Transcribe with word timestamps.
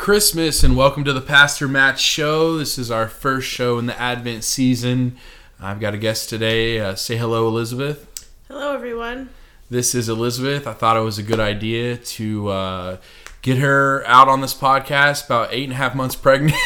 Christmas 0.00 0.64
and 0.64 0.78
welcome 0.78 1.04
to 1.04 1.12
the 1.12 1.20
Pastor 1.20 1.68
Mat 1.68 1.98
Show. 1.98 2.56
This 2.56 2.78
is 2.78 2.90
our 2.90 3.06
first 3.06 3.46
show 3.46 3.78
in 3.78 3.84
the 3.84 4.00
Advent 4.00 4.44
season. 4.44 5.18
I've 5.60 5.78
got 5.78 5.92
a 5.92 5.98
guest 5.98 6.30
today. 6.30 6.80
Uh, 6.80 6.94
say 6.94 7.18
hello, 7.18 7.46
Elizabeth. 7.46 8.26
Hello, 8.48 8.72
everyone. 8.72 9.28
This 9.68 9.94
is 9.94 10.08
Elizabeth. 10.08 10.66
I 10.66 10.72
thought 10.72 10.96
it 10.96 11.00
was 11.00 11.18
a 11.18 11.22
good 11.22 11.38
idea 11.38 11.98
to 11.98 12.48
uh, 12.48 12.96
get 13.42 13.58
her 13.58 14.02
out 14.06 14.26
on 14.26 14.40
this 14.40 14.54
podcast, 14.54 15.26
about 15.26 15.52
eight 15.52 15.64
and 15.64 15.74
a 15.74 15.76
half 15.76 15.94
months 15.94 16.14
pregnant. 16.16 16.56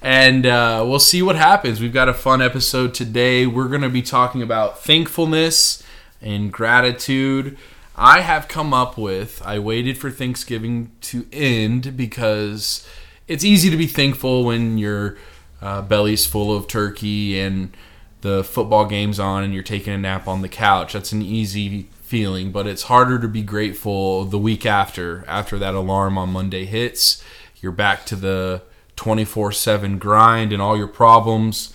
and 0.00 0.46
uh, 0.46 0.84
we'll 0.86 1.00
see 1.00 1.22
what 1.22 1.34
happens. 1.34 1.80
We've 1.80 1.92
got 1.92 2.08
a 2.08 2.14
fun 2.14 2.40
episode 2.40 2.94
today. 2.94 3.48
We're 3.48 3.68
going 3.68 3.82
to 3.82 3.88
be 3.88 4.00
talking 4.00 4.42
about 4.42 4.78
thankfulness 4.78 5.82
and 6.22 6.52
gratitude. 6.52 7.58
I 7.96 8.22
have 8.22 8.48
come 8.48 8.74
up 8.74 8.98
with, 8.98 9.40
I 9.44 9.60
waited 9.60 9.98
for 9.98 10.10
Thanksgiving 10.10 10.90
to 11.02 11.26
end 11.32 11.96
because 11.96 12.86
it's 13.28 13.44
easy 13.44 13.70
to 13.70 13.76
be 13.76 13.86
thankful 13.86 14.44
when 14.44 14.78
your 14.78 15.16
uh, 15.62 15.80
belly's 15.82 16.26
full 16.26 16.54
of 16.54 16.66
turkey 16.66 17.38
and 17.38 17.74
the 18.22 18.42
football 18.42 18.86
game's 18.86 19.20
on 19.20 19.44
and 19.44 19.54
you're 19.54 19.62
taking 19.62 19.92
a 19.92 19.98
nap 19.98 20.26
on 20.26 20.42
the 20.42 20.48
couch. 20.48 20.94
That's 20.94 21.12
an 21.12 21.22
easy 21.22 21.88
feeling, 22.02 22.50
but 22.50 22.66
it's 22.66 22.84
harder 22.84 23.18
to 23.20 23.28
be 23.28 23.42
grateful 23.42 24.24
the 24.24 24.38
week 24.38 24.66
after, 24.66 25.24
after 25.28 25.56
that 25.58 25.74
alarm 25.74 26.18
on 26.18 26.30
Monday 26.30 26.64
hits. 26.64 27.22
You're 27.60 27.72
back 27.72 28.06
to 28.06 28.16
the 28.16 28.62
24 28.96 29.52
7 29.52 29.98
grind 29.98 30.52
and 30.52 30.60
all 30.60 30.76
your 30.76 30.88
problems 30.88 31.72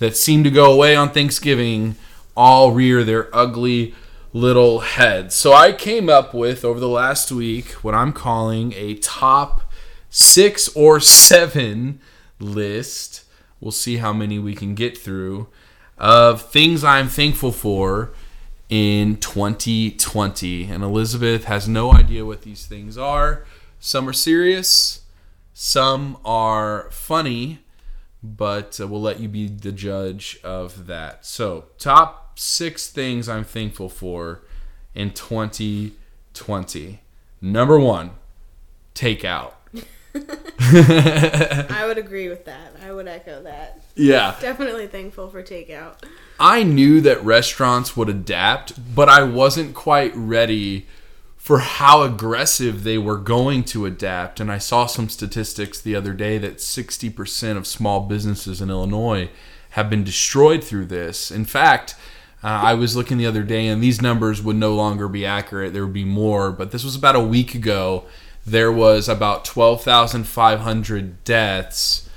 that 0.00 0.16
seem 0.16 0.42
to 0.42 0.50
go 0.50 0.72
away 0.72 0.96
on 0.96 1.10
Thanksgiving 1.10 1.94
all 2.36 2.72
rear 2.72 3.04
their 3.04 3.34
ugly 3.34 3.94
little 4.32 4.80
heads. 4.80 5.34
So 5.34 5.52
I 5.52 5.72
came 5.72 6.08
up 6.08 6.32
with 6.32 6.64
over 6.64 6.78
the 6.78 6.88
last 6.88 7.32
week 7.32 7.70
what 7.82 7.94
I'm 7.94 8.12
calling 8.12 8.72
a 8.74 8.94
top 8.94 9.62
six 10.08 10.68
or 10.76 11.00
seven 11.00 12.00
list. 12.38 13.24
We'll 13.60 13.72
see 13.72 13.96
how 13.96 14.12
many 14.12 14.38
we 14.38 14.54
can 14.54 14.74
get 14.74 14.96
through 14.96 15.48
of 15.98 16.42
things 16.42 16.82
I'm 16.82 17.08
thankful 17.08 17.52
for 17.52 18.12
in 18.68 19.16
2020. 19.16 20.64
And 20.64 20.82
Elizabeth 20.82 21.44
has 21.44 21.68
no 21.68 21.92
idea 21.92 22.24
what 22.24 22.42
these 22.42 22.66
things 22.66 22.96
are. 22.96 23.44
Some 23.78 24.08
are 24.08 24.14
serious, 24.14 25.02
some 25.52 26.18
are 26.24 26.88
funny, 26.90 27.60
but 28.22 28.78
uh, 28.80 28.86
we'll 28.86 29.00
let 29.00 29.20
you 29.20 29.28
be 29.28 29.48
the 29.48 29.72
judge 29.72 30.38
of 30.44 30.86
that. 30.86 31.24
So, 31.24 31.66
top 31.78 32.29
six 32.40 32.88
things 32.88 33.28
I'm 33.28 33.44
thankful 33.44 33.90
for 33.90 34.40
in 34.94 35.10
2020. 35.10 37.00
Number 37.42 37.78
one, 37.78 38.12
takeout. 38.94 39.52
I 40.14 41.84
would 41.86 41.98
agree 41.98 42.30
with 42.30 42.46
that. 42.46 42.72
I 42.82 42.92
would 42.92 43.06
echo 43.06 43.42
that. 43.42 43.80
Yeah. 43.94 44.36
Definitely 44.40 44.86
thankful 44.86 45.28
for 45.28 45.42
takeout. 45.42 46.02
I 46.38 46.62
knew 46.62 47.02
that 47.02 47.22
restaurants 47.22 47.94
would 47.94 48.08
adapt, 48.08 48.94
but 48.94 49.10
I 49.10 49.22
wasn't 49.22 49.74
quite 49.74 50.16
ready 50.16 50.86
for 51.36 51.58
how 51.58 52.02
aggressive 52.02 52.84
they 52.84 52.96
were 52.96 53.18
going 53.18 53.64
to 53.64 53.84
adapt. 53.84 54.40
And 54.40 54.50
I 54.50 54.56
saw 54.58 54.86
some 54.86 55.10
statistics 55.10 55.78
the 55.78 55.94
other 55.94 56.14
day 56.14 56.38
that 56.38 56.56
60% 56.56 57.56
of 57.58 57.66
small 57.66 58.00
businesses 58.00 58.62
in 58.62 58.70
Illinois 58.70 59.28
have 59.70 59.90
been 59.90 60.04
destroyed 60.04 60.64
through 60.64 60.86
this. 60.86 61.30
In 61.30 61.44
fact, 61.44 61.94
uh, 62.42 62.48
I 62.48 62.74
was 62.74 62.96
looking 62.96 63.18
the 63.18 63.26
other 63.26 63.42
day, 63.42 63.66
and 63.66 63.82
these 63.82 64.00
numbers 64.00 64.42
would 64.42 64.56
no 64.56 64.74
longer 64.74 65.08
be 65.08 65.26
accurate. 65.26 65.74
There 65.74 65.84
would 65.84 65.92
be 65.92 66.04
more, 66.04 66.50
but 66.50 66.70
this 66.70 66.84
was 66.84 66.96
about 66.96 67.16
a 67.16 67.20
week 67.20 67.54
ago. 67.54 68.04
There 68.46 68.72
was 68.72 69.08
about 69.08 69.44
12,500 69.44 71.24
deaths 71.24 72.08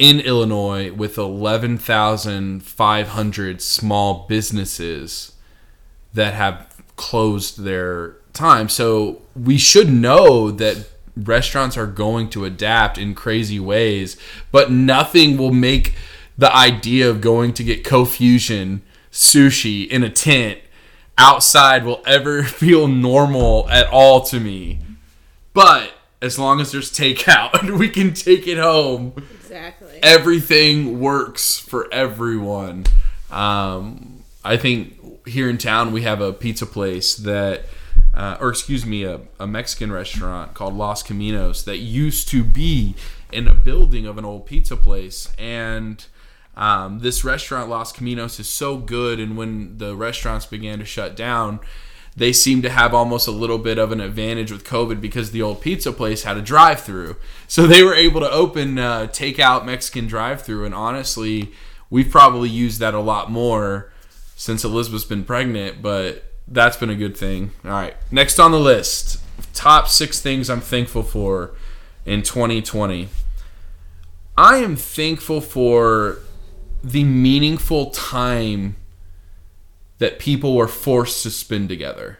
in 0.00 0.18
Illinois 0.18 0.90
with 0.90 1.16
11,500 1.16 3.62
small 3.62 4.26
businesses 4.28 5.34
that 6.12 6.34
have 6.34 6.82
closed 6.96 7.62
their 7.62 8.16
time. 8.32 8.68
So 8.68 9.22
we 9.36 9.58
should 9.58 9.92
know 9.92 10.50
that 10.50 10.88
restaurants 11.16 11.76
are 11.76 11.86
going 11.86 12.30
to 12.30 12.44
adapt 12.44 12.98
in 12.98 13.14
crazy 13.14 13.60
ways, 13.60 14.16
but 14.50 14.72
nothing 14.72 15.36
will 15.36 15.52
make 15.52 15.94
the 16.36 16.52
idea 16.54 17.08
of 17.08 17.20
going 17.20 17.52
to 17.52 17.62
get 17.62 17.84
Ko 17.84 18.04
Fusion 18.04 18.82
sushi 19.12 19.86
in 19.88 20.02
a 20.02 20.10
tent 20.10 20.58
outside 21.18 21.84
will 21.84 22.02
ever 22.06 22.42
feel 22.44 22.88
normal 22.88 23.68
at 23.70 23.86
all 23.88 24.22
to 24.22 24.40
me. 24.40 24.78
But 25.52 25.92
as 26.22 26.38
long 26.38 26.60
as 26.60 26.72
there's 26.72 26.90
takeout 26.90 27.54
and 27.60 27.78
we 27.78 27.88
can 27.88 28.12
take 28.14 28.46
it 28.46 28.58
home, 28.58 29.14
Exactly. 29.40 29.98
everything 30.02 31.00
works 31.00 31.58
for 31.58 31.92
everyone. 31.92 32.84
Um, 33.30 34.22
I 34.44 34.56
think 34.56 35.26
here 35.26 35.48
in 35.50 35.58
town 35.58 35.92
we 35.92 36.02
have 36.02 36.20
a 36.20 36.32
pizza 36.32 36.66
place 36.66 37.14
that, 37.16 37.64
uh, 38.14 38.36
or 38.40 38.50
excuse 38.50 38.86
me, 38.86 39.04
a, 39.04 39.20
a 39.38 39.46
Mexican 39.46 39.92
restaurant 39.92 40.54
called 40.54 40.74
Los 40.74 41.02
Caminos 41.02 41.64
that 41.64 41.78
used 41.78 42.28
to 42.28 42.42
be 42.42 42.94
in 43.32 43.46
a 43.46 43.54
building 43.54 44.06
of 44.06 44.18
an 44.18 44.24
old 44.24 44.46
pizza 44.46 44.76
place. 44.76 45.32
And 45.38 46.04
um, 46.60 46.98
this 46.98 47.24
restaurant, 47.24 47.70
Los 47.70 47.90
Caminos, 47.90 48.38
is 48.38 48.48
so 48.48 48.76
good. 48.76 49.18
And 49.18 49.34
when 49.34 49.78
the 49.78 49.96
restaurants 49.96 50.44
began 50.44 50.78
to 50.78 50.84
shut 50.84 51.16
down, 51.16 51.58
they 52.14 52.34
seemed 52.34 52.62
to 52.64 52.70
have 52.70 52.92
almost 52.92 53.26
a 53.26 53.30
little 53.30 53.56
bit 53.56 53.78
of 53.78 53.92
an 53.92 54.00
advantage 54.00 54.52
with 54.52 54.62
COVID 54.62 55.00
because 55.00 55.30
the 55.30 55.40
old 55.40 55.62
pizza 55.62 55.90
place 55.90 56.24
had 56.24 56.36
a 56.36 56.42
drive 56.42 56.80
through. 56.80 57.16
So 57.50 57.66
they 57.66 57.82
were 57.82 57.94
able 57.94 58.20
to 58.20 58.30
open 58.30 58.78
uh, 58.78 59.08
takeout 59.08 59.64
Mexican 59.64 60.06
drive 60.06 60.42
through. 60.42 60.66
And 60.66 60.72
honestly, 60.72 61.50
we've 61.90 62.08
probably 62.08 62.48
used 62.48 62.78
that 62.78 62.94
a 62.94 63.00
lot 63.00 63.28
more 63.28 63.90
since 64.36 64.62
Elizabeth's 64.62 65.04
been 65.04 65.24
pregnant, 65.24 65.82
but 65.82 66.22
that's 66.46 66.76
been 66.76 66.90
a 66.90 66.94
good 66.94 67.16
thing. 67.16 67.50
All 67.64 67.72
right. 67.72 67.96
Next 68.12 68.38
on 68.38 68.52
the 68.52 68.60
list 68.60 69.20
top 69.52 69.88
six 69.88 70.20
things 70.20 70.48
I'm 70.48 70.60
thankful 70.60 71.02
for 71.02 71.50
in 72.06 72.22
2020. 72.22 73.08
I 74.38 74.58
am 74.58 74.76
thankful 74.76 75.40
for 75.40 76.20
the 76.82 77.04
meaningful 77.04 77.90
time 77.90 78.76
that 79.98 80.18
people 80.18 80.56
were 80.56 80.68
forced 80.68 81.22
to 81.22 81.30
spend 81.30 81.68
together. 81.68 82.18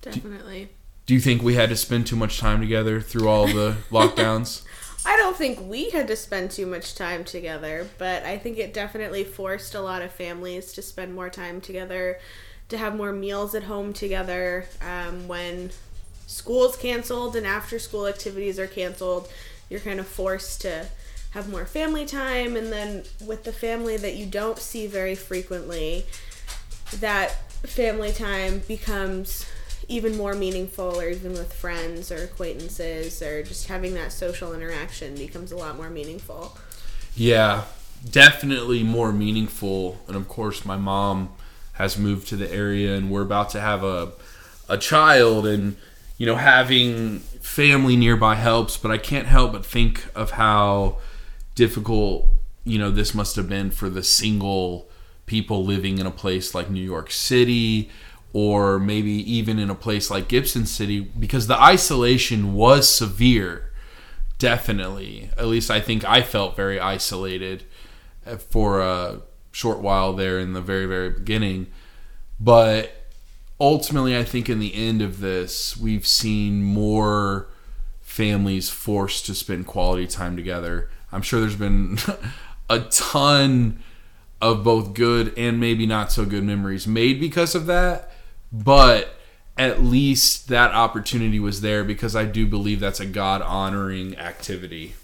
Definitely. 0.00 0.68
Do 1.04 1.14
you 1.14 1.20
think 1.20 1.42
we 1.42 1.54
had 1.54 1.68
to 1.68 1.76
spend 1.76 2.06
too 2.06 2.16
much 2.16 2.38
time 2.38 2.60
together 2.60 3.00
through 3.00 3.28
all 3.28 3.46
the 3.46 3.76
lockdowns? 3.90 4.62
I 5.04 5.16
don't 5.16 5.36
think 5.36 5.60
we 5.60 5.90
had 5.90 6.08
to 6.08 6.16
spend 6.16 6.50
too 6.50 6.66
much 6.66 6.94
time 6.94 7.24
together, 7.24 7.88
but 7.96 8.24
I 8.24 8.38
think 8.38 8.58
it 8.58 8.74
definitely 8.74 9.22
forced 9.22 9.74
a 9.74 9.80
lot 9.80 10.02
of 10.02 10.10
families 10.10 10.72
to 10.72 10.82
spend 10.82 11.14
more 11.14 11.30
time 11.30 11.60
together, 11.60 12.18
to 12.68 12.78
have 12.78 12.96
more 12.96 13.12
meals 13.12 13.54
at 13.54 13.64
home 13.64 13.92
together. 13.92 14.66
Um, 14.80 15.28
when 15.28 15.70
school's 16.26 16.76
canceled 16.76 17.36
and 17.36 17.46
after 17.46 17.78
school 17.78 18.08
activities 18.08 18.58
are 18.58 18.66
canceled, 18.66 19.30
you're 19.70 19.80
kind 19.80 20.00
of 20.00 20.08
forced 20.08 20.60
to 20.62 20.86
have 21.30 21.48
more 21.48 21.66
family 21.66 22.06
time. 22.06 22.56
And 22.56 22.72
then 22.72 23.04
with 23.24 23.44
the 23.44 23.52
family 23.52 23.96
that 23.96 24.16
you 24.16 24.26
don't 24.26 24.58
see 24.58 24.86
very 24.86 25.14
frequently, 25.14 26.06
that 27.00 27.30
family 27.62 28.12
time 28.12 28.62
becomes 28.68 29.46
even 29.88 30.16
more 30.16 30.34
meaningful 30.34 30.98
or 31.00 31.08
even 31.08 31.32
with 31.32 31.52
friends 31.52 32.10
or 32.10 32.24
acquaintances 32.24 33.22
or 33.22 33.42
just 33.42 33.68
having 33.68 33.94
that 33.94 34.12
social 34.12 34.52
interaction 34.54 35.14
becomes 35.14 35.52
a 35.52 35.56
lot 35.56 35.76
more 35.76 35.90
meaningful 35.90 36.56
Yeah, 37.14 37.64
definitely 38.10 38.82
more 38.82 39.12
meaningful. 39.12 39.98
And 40.06 40.16
of 40.16 40.28
course, 40.28 40.64
my 40.64 40.76
mom 40.76 41.30
has 41.74 41.98
moved 41.98 42.28
to 42.28 42.36
the 42.36 42.50
area, 42.52 42.94
and 42.96 43.10
we're 43.10 43.22
about 43.22 43.50
to 43.50 43.60
have 43.60 43.84
a 43.84 44.12
a 44.68 44.76
child, 44.78 45.46
and 45.46 45.76
you 46.18 46.26
know, 46.26 46.36
having 46.36 47.20
family 47.40 47.96
nearby 47.96 48.34
helps. 48.34 48.76
But 48.76 48.90
I 48.90 48.98
can't 48.98 49.26
help 49.26 49.52
but 49.52 49.64
think 49.64 50.06
of 50.14 50.32
how 50.32 50.98
difficult 51.56 52.28
you 52.64 52.78
know 52.78 52.90
this 52.90 53.14
must 53.14 53.34
have 53.34 53.48
been 53.48 53.70
for 53.70 53.88
the 53.88 54.02
single 54.02 54.88
people 55.24 55.64
living 55.64 55.98
in 55.98 56.06
a 56.06 56.10
place 56.10 56.54
like 56.54 56.70
New 56.70 56.82
York 56.82 57.10
City 57.10 57.90
or 58.32 58.78
maybe 58.78 59.10
even 59.10 59.58
in 59.58 59.70
a 59.70 59.74
place 59.74 60.10
like 60.10 60.28
Gibson 60.28 60.66
City 60.66 61.00
because 61.00 61.48
the 61.48 61.60
isolation 61.60 62.54
was 62.54 62.88
severe 62.88 63.72
definitely. 64.38 65.30
At 65.38 65.46
least 65.46 65.70
I 65.70 65.80
think 65.80 66.04
I 66.04 66.22
felt 66.22 66.56
very 66.56 66.78
isolated 66.78 67.64
uh, 68.26 68.36
for 68.36 68.80
a 68.80 69.22
short 69.52 69.78
while 69.78 70.12
there 70.12 70.38
in 70.38 70.52
the 70.52 70.60
very 70.60 70.86
very 70.86 71.10
beginning. 71.10 71.68
But 72.38 73.08
ultimately 73.60 74.16
I 74.16 74.24
think 74.24 74.50
in 74.50 74.58
the 74.58 74.74
end 74.74 75.00
of 75.02 75.20
this 75.20 75.76
we've 75.76 76.06
seen 76.06 76.62
more 76.62 77.48
families 78.02 78.70
forced 78.70 79.26
to 79.26 79.34
spend 79.34 79.66
quality 79.66 80.06
time 80.06 80.36
together 80.36 80.90
I'm 81.16 81.22
sure 81.22 81.40
there's 81.40 81.56
been 81.56 81.96
a 82.70 82.80
ton 82.80 83.82
of 84.42 84.62
both 84.62 84.92
good 84.92 85.32
and 85.38 85.58
maybe 85.58 85.86
not 85.86 86.12
so 86.12 86.26
good 86.26 86.44
memories 86.44 86.86
made 86.86 87.18
because 87.18 87.54
of 87.54 87.64
that. 87.66 88.12
But 88.52 89.14
at 89.56 89.82
least 89.82 90.48
that 90.48 90.72
opportunity 90.72 91.40
was 91.40 91.62
there 91.62 91.84
because 91.84 92.14
I 92.14 92.26
do 92.26 92.46
believe 92.46 92.80
that's 92.80 93.00
a 93.00 93.06
God 93.06 93.40
honoring 93.40 94.18
activity. 94.18 94.94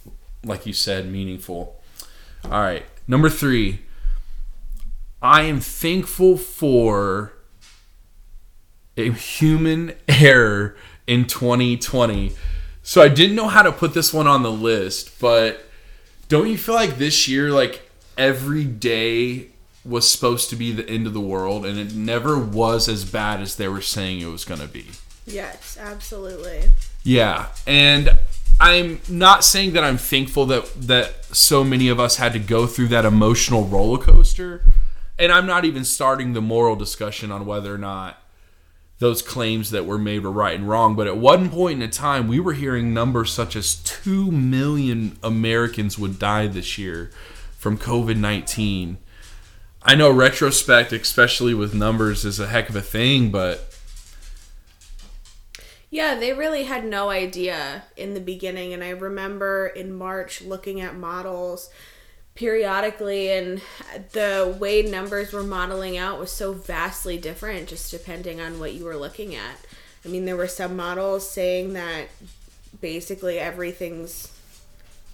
Like 0.45 0.67
you 0.67 0.75
said, 0.75 1.11
meaningful. 1.11 1.81
All 2.45 2.51
right. 2.51 2.85
Number 3.09 3.31
three, 3.31 3.81
I 5.23 5.45
am 5.45 5.61
thankful 5.61 6.37
for 6.37 7.33
a 8.99 9.11
human 9.13 9.95
error 10.09 10.77
in 11.07 11.27
2020. 11.27 12.35
So 12.83 13.01
I 13.01 13.09
didn't 13.09 13.35
know 13.35 13.49
how 13.49 13.63
to 13.63 13.73
put 13.73 13.95
this 13.95 14.13
one 14.13 14.27
on 14.27 14.43
the 14.43 14.53
list, 14.53 15.19
but 15.19 15.71
don't 16.33 16.49
you 16.49 16.57
feel 16.57 16.75
like 16.75 16.97
this 16.97 17.29
year, 17.29 17.51
like 17.51 17.91
every 18.17 18.65
day 18.65 19.49
was 19.85 20.11
supposed 20.11 20.49
to 20.49 20.57
be 20.57 20.73
the 20.73 20.89
end 20.89 21.07
of 21.07 21.13
the 21.13 21.21
world 21.21 21.67
and 21.67 21.79
it 21.79 21.95
never 21.95 22.39
was 22.39 22.89
as 22.89 23.05
bad 23.05 23.43
as 23.43 23.57
they 23.57 23.69
were 23.69 23.83
saying 23.83 24.21
it 24.21 24.27
was 24.29 24.47
going 24.47 24.61
to 24.61 24.67
be? 24.67 24.87
Yes, 25.27 25.77
absolutely. 25.79 26.71
Yeah. 27.03 27.49
And 27.67 28.17
I'm 28.59 29.03
not 29.11 29.45
saying 29.45 29.75
that 29.75 29.85
I'm 29.85 29.99
thankful 29.99 30.47
that 30.47 30.73
that 30.81 31.23
so 31.37 31.63
many 31.63 31.91
of 31.91 32.01
us 32.01 32.17
had 32.17 32.33
to 32.33 32.39
go 32.39 32.67
through 32.67 32.89
that 32.89 33.05
emotional 33.05 33.67
roller 33.67 34.03
coaster. 34.03 34.63
And 35.19 35.31
I'm 35.31 35.45
not 35.45 35.67
even 35.67 35.85
starting 35.85 36.33
the 36.33 36.41
moral 36.41 36.77
discussion 36.77 37.31
on 37.31 37.45
whether 37.45 37.75
or 37.75 37.79
not 37.79 38.22
those 39.03 39.21
claims 39.21 39.73
that 39.73 39.85
were 39.85 39.99
made 39.99 40.23
were 40.23 40.31
right 40.31 40.57
and 40.57 40.69
wrong. 40.69 40.95
But 40.95 41.09
at 41.09 41.17
one 41.17 41.51
point 41.51 41.83
in 41.83 41.91
time, 41.91 42.29
we 42.29 42.39
were 42.39 42.53
hearing 42.53 42.95
numbers 42.95 43.33
such 43.33 43.57
as 43.57 43.75
2 43.75 44.31
million 44.31 45.19
Americans 45.25 45.99
would 45.99 46.21
die 46.21 46.47
this 46.47 46.79
year 46.79 47.11
from 47.59 47.77
COVID 47.77 48.17
19. 48.17 48.99
I 49.83 49.97
know 49.97 50.09
retrospect, 50.09 50.93
especially 50.93 51.53
with 51.53 51.75
numbers, 51.75 52.25
is 52.25 52.39
a 52.39 52.47
heck 52.47 52.69
of 52.69 52.77
a 52.77 52.81
thing, 52.81 53.33
but 53.33 53.75
Yeah, 55.91 56.15
they 56.15 56.33
really 56.33 56.63
had 56.63 56.85
no 56.85 57.11
idea 57.11 57.83
in 57.97 58.15
the 58.15 58.21
beginning. 58.21 58.73
And 58.73 58.85
I 58.85 58.91
remember 58.91 59.67
in 59.67 59.93
March 59.93 60.43
looking 60.43 60.81
at 60.81 60.97
models 60.97 61.71
periodically, 62.35 63.31
and 63.31 63.61
the 64.13 64.57
way 64.59 64.83
numbers 64.83 65.33
were 65.33 65.43
modeling 65.43 65.97
out 65.97 66.19
was 66.19 66.33
so 66.33 66.53
vastly 66.53 67.19
different 67.19 67.69
just 67.69 67.91
depending 67.91 68.41
on 68.41 68.59
what 68.59 68.75
you 68.75 68.85
were 68.85 68.97
looking 68.97 69.35
at. 69.35 69.57
I 70.05 70.09
mean, 70.09 70.25
there 70.25 70.37
were 70.37 70.49
some 70.49 70.77
models 70.77 71.29
saying 71.29 71.75
that 71.75 72.09
basically 72.81 73.39
everything's 73.39 74.29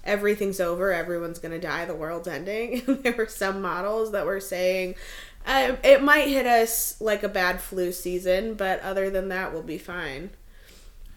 everything's 0.04 0.60
over, 0.60 0.92
everyone's 0.92 1.38
gonna 1.38 1.58
die, 1.58 1.84
the 1.84 1.94
world's 1.94 2.28
ending. 2.28 2.82
there 3.02 3.14
were 3.14 3.26
some 3.26 3.60
models 3.60 4.12
that 4.12 4.24
were 4.24 4.40
saying 4.40 4.94
uh, 5.48 5.76
it 5.82 6.02
might 6.02 6.28
hit 6.28 6.46
us 6.46 7.00
like 7.00 7.22
a 7.22 7.28
bad 7.28 7.60
flu 7.60 7.90
season, 7.90 8.54
but 8.54 8.80
other 8.80 9.08
than 9.08 9.28
that, 9.28 9.52
we'll 9.52 9.62
be 9.62 9.78
fine. 9.78 10.28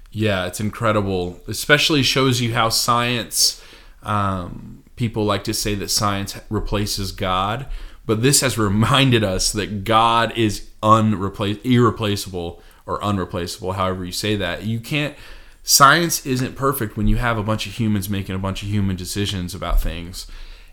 Yeah, 0.10 0.46
it's 0.46 0.62
incredible. 0.62 1.42
Especially 1.48 2.02
shows 2.02 2.40
you 2.40 2.54
how 2.54 2.70
science. 2.70 3.62
Um, 4.04 4.81
people 5.02 5.26
like 5.26 5.44
to 5.44 5.52
say 5.52 5.74
that 5.74 5.90
science 5.90 6.40
replaces 6.48 7.12
God, 7.12 7.66
but 8.06 8.22
this 8.22 8.42
has 8.42 8.56
reminded 8.70 9.24
us 9.24 9.52
that 9.52 9.84
God 9.84 10.32
is 10.38 10.70
unreplace, 10.84 11.58
irreplaceable, 11.64 12.62
or 12.86 13.04
unreplaceable. 13.04 13.72
However 13.72 14.06
you 14.06 14.12
say 14.12 14.36
that, 14.36 14.64
you 14.64 14.80
can't. 14.80 15.16
Science 15.64 16.24
isn't 16.24 16.56
perfect 16.56 16.98
when 16.98 17.08
you 17.08 17.16
have 17.16 17.40
a 17.40 17.44
bunch 17.44 17.66
of 17.66 17.74
humans 17.74 18.10
making 18.10 18.36
a 18.36 18.40
bunch 18.40 18.62
of 18.62 18.70
human 18.70 18.96
decisions 18.96 19.56
about 19.56 19.82
things. 19.82 20.28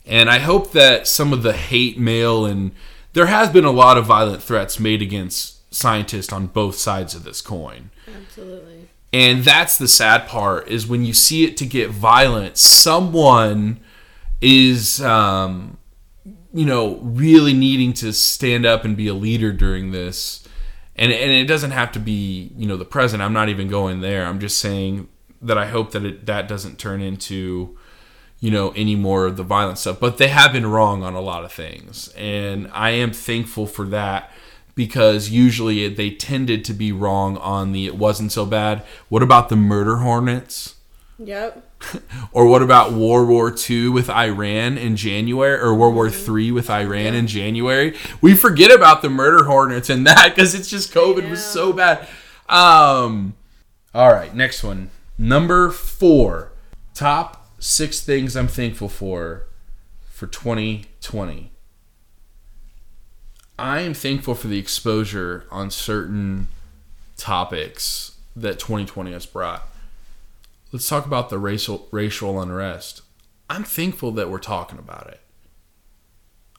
And 0.04 0.28
I 0.28 0.40
hope 0.40 0.72
that 0.72 1.06
some 1.06 1.32
of 1.32 1.42
the 1.42 1.54
hate 1.54 1.98
mail 1.98 2.44
and 2.44 2.72
there 3.14 3.26
has 3.26 3.48
been 3.48 3.64
a 3.64 3.70
lot 3.70 3.96
of 3.96 4.04
violent 4.04 4.42
threats 4.42 4.78
made 4.78 5.00
against 5.00 5.74
scientists 5.74 6.34
on 6.34 6.48
both 6.48 6.74
sides 6.74 7.14
of 7.14 7.24
this 7.24 7.40
coin. 7.40 7.90
Absolutely. 8.14 8.88
And 9.10 9.42
that's 9.42 9.78
the 9.78 9.88
sad 9.88 10.26
part 10.26 10.69
is 10.69 10.86
when 10.86 11.06
you 11.06 11.14
see 11.14 11.44
it 11.44 11.56
to 11.58 11.66
get 11.66 11.88
violent, 11.90 12.58
someone 12.58 13.81
is, 14.40 15.00
um, 15.02 15.79
you 16.52 16.64
know, 16.64 16.96
really 16.96 17.52
needing 17.52 17.93
to 17.94 18.12
stand 18.12 18.64
up 18.64 18.85
and 18.85 18.96
be 18.96 19.08
a 19.08 19.14
leader 19.14 19.52
during 19.52 19.90
this. 19.90 20.46
And, 20.96 21.12
and 21.12 21.31
it 21.31 21.46
doesn't 21.46 21.70
have 21.70 21.93
to 21.93 22.00
be, 22.00 22.52
you 22.56 22.67
know, 22.67 22.76
the 22.76 22.85
president. 22.85 23.25
I'm 23.25 23.32
not 23.32 23.49
even 23.49 23.69
going 23.69 24.00
there. 24.00 24.26
I'm 24.26 24.40
just 24.40 24.58
saying 24.58 25.08
that 25.40 25.56
I 25.56 25.67
hope 25.67 25.93
that 25.93 26.05
it, 26.05 26.26
that 26.26 26.49
doesn't 26.49 26.79
turn 26.79 27.00
into, 27.00 27.76
you 28.40 28.50
know, 28.50 28.70
any 28.70 28.96
more 28.96 29.26
of 29.26 29.37
the 29.37 29.44
violent 29.44 29.79
stuff. 29.79 30.00
But 30.00 30.19
they 30.19 30.29
have 30.29 30.52
been 30.52 30.67
wrong 30.67 31.05
on 31.05 31.14
a 31.14 31.20
lot 31.20 31.44
of 31.44 31.52
things. 31.52 32.08
And 32.17 32.69
I 32.73 32.91
am 32.91 33.12
thankful 33.12 33.67
for 33.67 33.87
that 33.87 34.32
because 34.75 35.29
usually 35.29 35.88
they 35.88 36.11
tended 36.11 36.64
to 36.64 36.73
be 36.73 36.93
wrong 36.93 37.37
on 37.38 37.73
the 37.73 37.87
it 37.87 37.96
wasn't 37.96 38.32
so 38.32 38.46
bad. 38.46 38.84
What 39.08 39.23
about 39.23 39.49
the 39.49 39.56
murder 39.56 39.96
hornets? 39.96 40.76
Yep. 41.19 41.68
or 42.32 42.46
what 42.46 42.62
about 42.62 42.92
World 42.92 43.28
War 43.28 43.54
II 43.69 43.90
with 43.90 44.10
Iran 44.10 44.78
in 44.78 44.96
January, 44.96 45.58
or 45.60 45.75
World 45.75 45.94
War 45.94 46.08
III 46.08 46.52
with 46.52 46.70
Iran 46.70 47.14
in 47.14 47.26
January? 47.26 47.96
We 48.20 48.34
forget 48.34 48.70
about 48.70 49.02
the 49.02 49.08
murder 49.10 49.44
hornets 49.44 49.90
and 49.90 50.06
that 50.06 50.34
because 50.34 50.54
it's 50.54 50.69
just 50.69 50.92
COVID 50.92 51.28
was 51.30 51.44
so 51.44 51.72
bad. 51.72 52.08
Um, 52.48 53.34
all 53.94 54.12
right, 54.12 54.34
next 54.34 54.62
one. 54.62 54.90
Number 55.16 55.70
four. 55.70 56.52
Top 56.94 57.48
six 57.58 58.00
things 58.00 58.36
I'm 58.36 58.48
thankful 58.48 58.88
for 58.88 59.46
for 60.10 60.26
2020. 60.26 61.52
I 63.58 63.81
am 63.81 63.94
thankful 63.94 64.34
for 64.34 64.48
the 64.48 64.58
exposure 64.58 65.44
on 65.50 65.70
certain 65.70 66.48
topics 67.16 68.16
that 68.36 68.58
2020 68.58 69.12
has 69.12 69.26
brought. 69.26 69.69
Let's 70.70 70.88
talk 70.88 71.06
about 71.06 71.31
the 71.31 71.38
racial 71.38 71.88
racial 71.91 72.41
unrest. 72.41 73.03
I'm 73.49 73.65
thankful 73.65 74.12
that 74.12 74.31
we're 74.31 74.38
talking 74.38 74.79
about 74.79 75.06
it. 75.09 75.20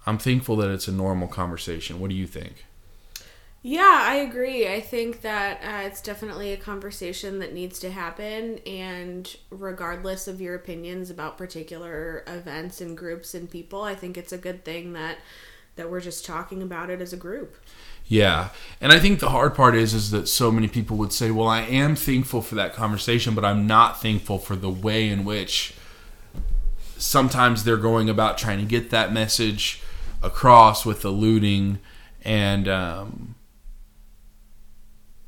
I'm 0.07 0.17
thankful 0.17 0.55
that 0.57 0.71
it's 0.71 0.87
a 0.87 0.91
normal 0.91 1.27
conversation. 1.27 1.99
What 1.99 2.09
do 2.09 2.15
you 2.15 2.25
think? 2.25 2.65
Yeah, 3.61 3.99
I 4.03 4.15
agree. 4.15 4.67
I 4.67 4.79
think 4.79 5.21
that 5.21 5.61
uh, 5.61 5.85
it's 5.85 6.01
definitely 6.01 6.53
a 6.53 6.57
conversation 6.57 7.39
that 7.39 7.53
needs 7.53 7.77
to 7.79 7.91
happen, 7.91 8.59
and 8.59 9.35
regardless 9.51 10.27
of 10.27 10.39
your 10.39 10.55
opinions 10.55 11.09
about 11.09 11.37
particular 11.37 12.23
events 12.25 12.79
and 12.79 12.97
groups 12.97 13.35
and 13.35 13.49
people, 13.49 13.83
I 13.83 13.95
think 13.95 14.17
it's 14.17 14.31
a 14.31 14.37
good 14.37 14.63
thing 14.63 14.93
that 14.93 15.17
that 15.75 15.91
we're 15.91 16.01
just 16.01 16.25
talking 16.25 16.61
about 16.61 16.89
it 16.89 17.01
as 17.01 17.13
a 17.13 17.17
group. 17.17 17.55
Yeah. 18.09 18.49
And 18.81 18.91
I 18.91 18.99
think 18.99 19.19
the 19.19 19.29
hard 19.29 19.53
part 19.53 19.75
is 19.75 19.93
is 19.93 20.09
that 20.11 20.27
so 20.27 20.51
many 20.51 20.67
people 20.67 20.97
would 20.97 21.13
say, 21.13 21.29
"Well, 21.31 21.47
I 21.47 21.61
am 21.61 21.95
thankful 21.95 22.41
for 22.41 22.55
that 22.55 22.73
conversation, 22.73 23.35
but 23.35 23.45
I'm 23.45 23.67
not 23.67 24.01
thankful 24.01 24.39
for 24.39 24.55
the 24.55 24.69
way 24.69 25.07
in 25.07 25.23
which 25.23 25.75
sometimes 26.97 27.63
they're 27.63 27.77
going 27.77 28.09
about 28.09 28.37
trying 28.37 28.59
to 28.59 28.65
get 28.65 28.89
that 28.89 29.13
message 29.13 29.81
across 30.23 30.85
with 30.85 31.05
alluding 31.05 31.79
and 32.23 32.67
um, 32.67 33.35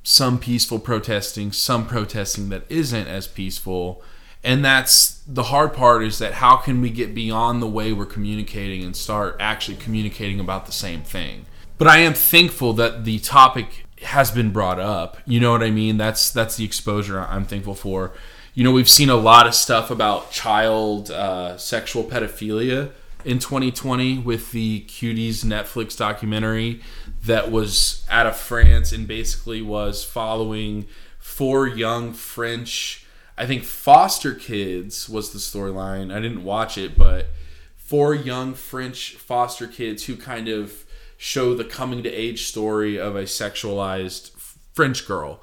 some 0.04 0.40
peaceful 0.40 0.80
protesting, 0.80 1.52
some 1.52 1.88
protesting 1.88 2.50
that 2.50 2.64
isn't 2.68 3.08
as 3.08 3.28
peaceful. 3.28 4.02
And 4.44 4.66
that's 4.66 5.22
the 5.28 5.44
hard 5.44 5.74
part 5.74 6.04
is 6.04 6.18
that 6.18 6.34
how 6.34 6.58
can 6.58 6.82
we 6.82 6.90
get 6.90 7.14
beyond 7.14 7.62
the 7.62 7.68
way 7.68 7.94
we're 7.94 8.08
communicating 8.08 8.84
and 8.84 8.96
start 8.96 9.38
actually 9.40 9.78
communicating 9.78 10.40
about 10.40 10.66
the 10.66 10.72
same 10.72 11.04
thing? 11.04 11.46
But 11.82 11.88
I 11.88 11.98
am 12.02 12.14
thankful 12.14 12.74
that 12.74 13.06
the 13.06 13.18
topic 13.18 13.88
has 14.04 14.30
been 14.30 14.52
brought 14.52 14.80
up. 14.80 15.18
You 15.26 15.40
know 15.40 15.50
what 15.50 15.64
I 15.64 15.72
mean? 15.72 15.98
That's 15.98 16.30
that's 16.30 16.56
the 16.56 16.64
exposure 16.64 17.20
I'm 17.20 17.44
thankful 17.44 17.74
for. 17.74 18.14
You 18.54 18.64
know, 18.64 18.72
we've 18.72 18.88
seen 18.88 19.10
a 19.10 19.16
lot 19.16 19.48
of 19.48 19.56
stuff 19.56 19.90
about 19.90 20.30
child 20.30 21.10
uh, 21.10 21.58
sexual 21.58 22.04
pedophilia 22.04 22.92
in 23.26 23.40
2020 23.40 24.20
with 24.20 24.52
the 24.52 24.82
Cuties 24.82 25.44
Netflix 25.44 25.98
documentary 25.98 26.84
that 27.24 27.52
was 27.52 28.06
out 28.12 28.28
of 28.28 28.38
France 28.38 28.92
and 28.92 29.08
basically 29.08 29.64
was 29.64 30.04
following 30.04 30.86
four 31.18 31.68
young 31.68 32.14
French, 32.14 33.08
I 33.40 33.48
think 33.48 33.64
foster 33.64 34.36
kids 34.36 35.10
was 35.10 35.34
the 35.34 35.40
storyline. 35.40 36.14
I 36.14 36.20
didn't 36.20 36.44
watch 36.44 36.78
it, 36.78 36.96
but 36.96 37.30
four 37.76 38.14
young 38.14 38.54
French 38.54 39.16
foster 39.16 39.66
kids 39.66 40.04
who 40.04 40.16
kind 40.16 40.48
of 40.48 40.86
show 41.22 41.54
the 41.54 41.64
coming 41.64 42.02
to 42.02 42.12
age 42.12 42.46
story 42.46 43.00
of 43.00 43.16
a 43.16 43.26
sexualized 43.26 44.32
French 44.74 45.08
girl. 45.08 45.40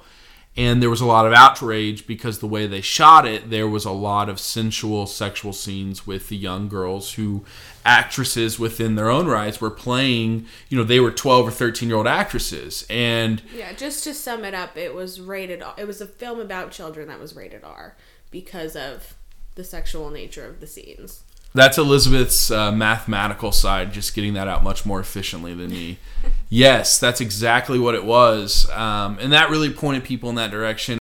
And 0.57 0.83
there 0.83 0.89
was 0.89 0.99
a 0.99 1.05
lot 1.05 1.25
of 1.25 1.31
outrage 1.31 2.05
because 2.05 2.39
the 2.39 2.47
way 2.47 2.67
they 2.67 2.81
shot 2.81 3.25
it, 3.25 3.49
there 3.49 3.67
was 3.67 3.85
a 3.85 3.91
lot 3.91 4.27
of 4.27 4.41
sensual 4.41 5.07
sexual 5.07 5.53
scenes 5.53 6.05
with 6.05 6.27
the 6.27 6.35
young 6.35 6.67
girls 6.67 7.13
who 7.13 7.45
actresses 7.85 8.59
within 8.59 8.95
their 8.95 9.09
own 9.09 9.27
rights 9.27 9.61
were 9.61 9.71
playing, 9.71 10.47
you 10.67 10.77
know, 10.77 10.83
they 10.83 10.99
were 10.99 11.11
12 11.11 11.47
or 11.47 11.51
13 11.51 11.87
year 11.87 11.97
old 11.97 12.07
actresses. 12.07 12.85
And 12.89 13.41
Yeah, 13.55 13.71
just 13.71 14.03
to 14.03 14.13
sum 14.13 14.43
it 14.43 14.53
up, 14.53 14.75
it 14.75 14.93
was 14.93 15.21
rated. 15.21 15.63
It 15.77 15.87
was 15.87 16.01
a 16.01 16.07
film 16.07 16.41
about 16.41 16.71
children 16.71 17.07
that 17.07 17.21
was 17.21 17.37
rated 17.37 17.63
R 17.63 17.95
because 18.31 18.75
of 18.75 19.15
the 19.55 19.63
sexual 19.63 20.09
nature 20.09 20.45
of 20.45 20.59
the 20.59 20.67
scenes. 20.67 21.23
That's 21.53 21.77
Elizabeth's 21.77 22.51
uh, 22.51 22.71
mathematical 22.71 23.51
side, 23.51 23.91
just 23.91 24.13
getting 24.13 24.33
that 24.33 24.47
out 24.47 24.63
much 24.63 24.85
more 24.85 24.99
efficiently 24.99 25.53
than 25.53 25.71
me. 25.71 25.97
yes, 26.49 26.99
that's 26.99 27.21
exactly 27.21 27.79
what 27.79 27.95
it 27.95 28.05
was. 28.05 28.69
Um, 28.71 29.17
and 29.19 29.33
that 29.33 29.49
really 29.49 29.71
pointed 29.71 30.03
people 30.03 30.29
in 30.29 30.35
that 30.35 30.51
direction. 30.51 30.99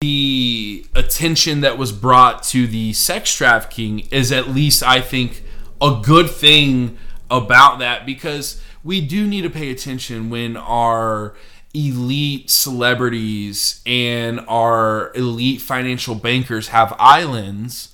The 0.00 0.86
attention 0.94 1.60
that 1.60 1.78
was 1.78 1.92
brought 1.92 2.42
to 2.44 2.66
the 2.66 2.92
sex 2.94 3.34
trafficking 3.34 4.08
is 4.10 4.32
at 4.32 4.48
least, 4.48 4.82
I 4.82 5.00
think, 5.00 5.44
a 5.80 6.00
good 6.02 6.30
thing 6.30 6.96
about 7.30 7.78
that 7.78 8.06
because 8.06 8.62
we 8.82 9.00
do 9.00 9.26
need 9.26 9.42
to 9.42 9.50
pay 9.50 9.70
attention 9.70 10.30
when 10.30 10.56
our 10.56 11.34
elite 11.74 12.50
celebrities 12.50 13.80
and 13.86 14.40
our 14.48 15.12
elite 15.14 15.60
financial 15.60 16.14
bankers 16.14 16.68
have 16.68 16.94
islands 16.98 17.91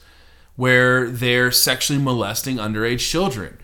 where 0.58 1.08
they're 1.08 1.52
sexually 1.52 2.02
molesting 2.02 2.56
underage 2.56 2.98
children. 2.98 3.56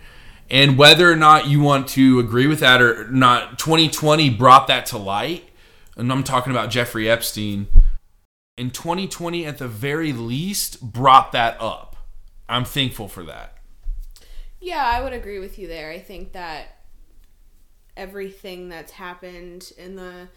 And 0.48 0.78
whether 0.78 1.10
or 1.10 1.16
not 1.16 1.48
you 1.48 1.58
want 1.58 1.88
to 1.88 2.20
agree 2.20 2.46
with 2.46 2.60
that 2.60 2.80
or 2.80 3.10
not, 3.10 3.58
2020 3.58 4.30
brought 4.30 4.68
that 4.68 4.86
to 4.86 4.98
light. 4.98 5.48
And 5.96 6.12
I'm 6.12 6.22
talking 6.22 6.52
about 6.52 6.70
Jeffrey 6.70 7.10
Epstein. 7.10 7.66
In 8.56 8.70
2020, 8.70 9.44
at 9.44 9.58
the 9.58 9.66
very 9.66 10.12
least, 10.12 10.92
brought 10.92 11.32
that 11.32 11.60
up. 11.60 11.96
I'm 12.48 12.64
thankful 12.64 13.08
for 13.08 13.24
that. 13.24 13.58
Yeah, 14.60 14.84
I 14.84 15.02
would 15.02 15.12
agree 15.12 15.40
with 15.40 15.58
you 15.58 15.66
there. 15.66 15.90
I 15.90 15.98
think 15.98 16.30
that 16.30 16.76
everything 17.96 18.68
that's 18.68 18.92
happened 18.92 19.72
in 19.76 19.96
the 19.96 20.28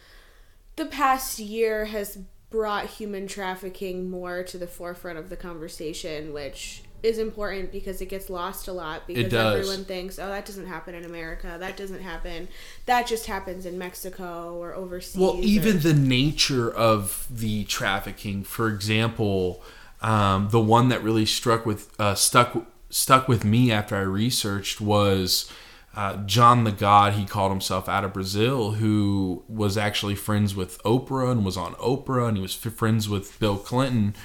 the 0.76 0.88
past 0.88 1.38
year 1.38 1.86
has 1.86 2.18
brought 2.50 2.86
human 2.86 3.28
trafficking 3.28 4.10
more 4.10 4.44
to 4.44 4.58
the 4.58 4.68
forefront 4.68 5.18
of 5.18 5.30
the 5.30 5.38
conversation, 5.38 6.34
which 6.34 6.84
is 7.04 7.20
important 7.20 7.72
because 7.72 8.02
it 8.02 8.08
gets 8.08 8.30
lost 8.30 8.68
a 8.68 8.74
lot 8.74 9.06
because 9.06 9.32
everyone 9.32 9.86
thinks, 9.86 10.18
oh, 10.18 10.28
that 10.28 10.46
doesn't 10.46 10.66
happen 10.66 10.96
in 10.96 11.06
America. 11.06 11.58
That 11.60 11.78
doesn't 11.78 12.02
happen. 12.02 12.48
That 12.86 13.06
just 13.06 13.28
happens 13.28 13.66
in 13.66 13.78
Mexico 13.78 14.56
or 14.56 14.74
overseas. 14.74 15.20
Well, 15.20 15.38
even 15.42 15.78
or... 15.78 15.80
the 15.80 15.94
nature 15.94 16.72
of 16.72 17.28
the 17.30 17.66
trafficking, 17.66 18.44
for 18.44 18.68
example, 18.68 19.62
um, 20.02 20.50
the 20.50 20.60
one 20.60 20.90
that 20.90 21.04
really 21.04 21.26
struck 21.26 21.66
with 21.66 21.94
uh, 22.00 22.16
stuck 22.16 22.66
stuck 22.90 23.28
with 23.28 23.44
me 23.44 23.72
after 23.72 23.96
I 23.96 24.02
researched 24.02 24.80
was 24.80 25.52
uh, 25.96 26.18
John 26.26 26.64
the 26.64 26.72
God, 26.72 27.14
he 27.14 27.26
called 27.26 27.52
himself 27.52 27.90
out 27.90 28.04
of 28.04 28.14
Brazil, 28.14 28.74
who 28.74 29.44
was 29.48 29.78
actually 29.78 30.16
friends 30.16 30.56
with 30.56 30.82
Oprah 30.84 31.32
and 31.32 31.44
was 31.44 31.58
on 31.58 31.74
Oprah, 31.76 32.28
and 32.28 32.38
he 32.38 32.42
was 32.42 32.54
friends 32.54 33.10
with 33.10 33.40
Bill 33.40 33.58
Clinton. 33.58 34.16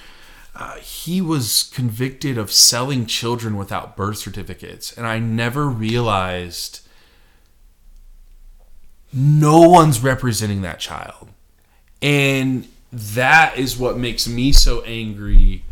Uh, 0.55 0.77
he 0.77 1.23
was 1.23 1.71
convicted 1.75 2.37
of 2.37 2.53
selling 2.53 3.07
children 3.07 3.57
without 3.57 3.97
birth 3.97 4.19
certificates, 4.19 4.93
and 4.93 5.07
I 5.07 5.19
never 5.19 5.67
realized 5.67 6.87
no 9.13 9.61
one's 9.61 10.01
representing 10.01 10.63
that 10.63 10.79
child. 10.79 11.31
And 12.03 12.69
that 12.93 13.57
is 13.57 13.79
what 13.79 13.97
makes 13.97 14.29
me 14.29 14.53
so 14.53 14.83
angry 14.83 15.65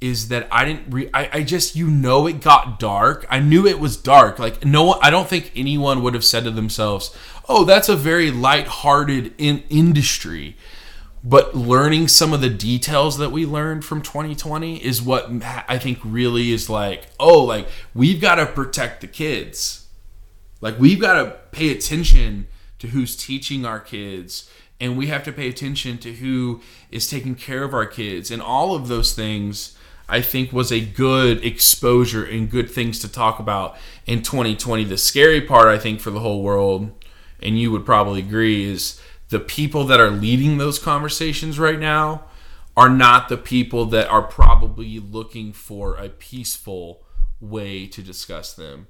is 0.00 0.28
that 0.28 0.46
I 0.52 0.64
didn't 0.64 0.90
re- 0.90 1.10
I, 1.12 1.28
I 1.32 1.42
just 1.42 1.74
you 1.74 1.88
know 1.88 2.26
it 2.26 2.40
got 2.40 2.78
dark. 2.78 3.26
I 3.28 3.40
knew 3.40 3.66
it 3.66 3.80
was 3.80 3.96
dark. 3.96 4.38
Like 4.38 4.64
no 4.64 4.94
I 4.94 5.10
don't 5.10 5.28
think 5.28 5.52
anyone 5.56 6.02
would 6.02 6.14
have 6.14 6.24
said 6.24 6.44
to 6.44 6.50
themselves, 6.50 7.14
"Oh, 7.48 7.64
that's 7.64 7.88
a 7.88 7.96
very 7.96 8.30
light-hearted 8.30 9.34
in- 9.38 9.64
industry." 9.68 10.56
But 11.24 11.56
learning 11.56 12.08
some 12.08 12.32
of 12.32 12.40
the 12.40 12.48
details 12.48 13.18
that 13.18 13.32
we 13.32 13.44
learned 13.44 13.84
from 13.84 14.02
2020 14.02 14.84
is 14.84 15.02
what 15.02 15.28
I 15.42 15.76
think 15.76 15.98
really 16.04 16.52
is 16.52 16.70
like, 16.70 17.08
"Oh, 17.18 17.42
like 17.42 17.66
we've 17.92 18.20
got 18.20 18.36
to 18.36 18.46
protect 18.46 19.00
the 19.00 19.08
kids." 19.08 19.86
Like 20.60 20.78
we've 20.78 21.00
got 21.00 21.22
to 21.22 21.36
pay 21.52 21.70
attention 21.70 22.46
to 22.78 22.88
who's 22.88 23.16
teaching 23.16 23.64
our 23.64 23.80
kids 23.80 24.48
and 24.80 24.96
we 24.96 25.08
have 25.08 25.24
to 25.24 25.32
pay 25.32 25.48
attention 25.48 25.98
to 25.98 26.14
who 26.14 26.60
is 26.90 27.08
taking 27.08 27.34
care 27.34 27.64
of 27.64 27.74
our 27.74 27.86
kids 27.86 28.30
and 28.30 28.40
all 28.40 28.74
of 28.74 28.88
those 28.88 29.12
things 29.12 29.76
I 30.08 30.22
think 30.22 30.52
was 30.52 30.72
a 30.72 30.80
good 30.80 31.44
exposure 31.44 32.24
and 32.24 32.50
good 32.50 32.70
things 32.70 32.98
to 33.00 33.12
talk 33.12 33.38
about 33.38 33.76
in 34.06 34.22
2020. 34.22 34.84
The 34.84 34.96
scary 34.96 35.40
part, 35.40 35.66
I 35.66 35.78
think, 35.78 36.00
for 36.00 36.10
the 36.10 36.20
whole 36.20 36.42
world, 36.42 36.90
and 37.42 37.58
you 37.58 37.70
would 37.70 37.84
probably 37.84 38.20
agree, 38.20 38.64
is 38.64 39.00
the 39.28 39.40
people 39.40 39.84
that 39.84 40.00
are 40.00 40.10
leading 40.10 40.56
those 40.56 40.78
conversations 40.78 41.58
right 41.58 41.78
now 41.78 42.24
are 42.76 42.88
not 42.88 43.28
the 43.28 43.36
people 43.36 43.84
that 43.86 44.08
are 44.08 44.22
probably 44.22 44.98
looking 44.98 45.52
for 45.52 45.96
a 45.96 46.08
peaceful 46.08 47.02
way 47.40 47.86
to 47.86 48.02
discuss 48.02 48.54
them. 48.54 48.86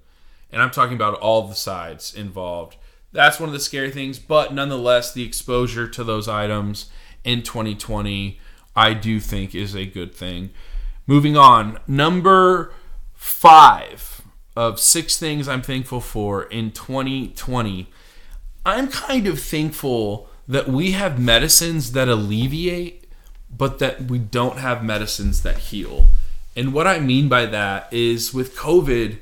And 0.52 0.62
I'm 0.62 0.70
talking 0.70 0.94
about 0.94 1.18
all 1.18 1.48
the 1.48 1.54
sides 1.54 2.14
involved. 2.14 2.76
That's 3.12 3.40
one 3.40 3.48
of 3.48 3.54
the 3.54 3.60
scary 3.60 3.90
things, 3.90 4.18
but 4.18 4.54
nonetheless, 4.54 5.12
the 5.12 5.24
exposure 5.24 5.88
to 5.88 6.04
those 6.04 6.28
items 6.28 6.90
in 7.24 7.42
2020, 7.42 8.38
I 8.76 8.94
do 8.94 9.18
think 9.20 9.54
is 9.54 9.74
a 9.74 9.86
good 9.86 10.14
thing. 10.14 10.50
Moving 11.08 11.38
on, 11.38 11.78
number 11.86 12.70
five 13.14 14.20
of 14.54 14.78
six 14.78 15.16
things 15.16 15.48
I'm 15.48 15.62
thankful 15.62 16.02
for 16.02 16.42
in 16.42 16.70
2020. 16.70 17.90
I'm 18.66 18.88
kind 18.88 19.26
of 19.26 19.40
thankful 19.40 20.28
that 20.46 20.68
we 20.68 20.90
have 20.90 21.18
medicines 21.18 21.92
that 21.92 22.08
alleviate, 22.08 23.10
but 23.50 23.78
that 23.78 24.02
we 24.02 24.18
don't 24.18 24.58
have 24.58 24.84
medicines 24.84 25.42
that 25.44 25.56
heal. 25.56 26.08
And 26.54 26.74
what 26.74 26.86
I 26.86 27.00
mean 27.00 27.30
by 27.30 27.46
that 27.46 27.90
is 27.90 28.34
with 28.34 28.54
COVID, 28.54 29.16